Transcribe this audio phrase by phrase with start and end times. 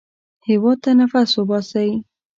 [0.47, 1.89] هېواد ته نفس وباسئ